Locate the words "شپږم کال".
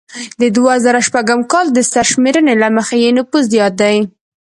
1.07-1.67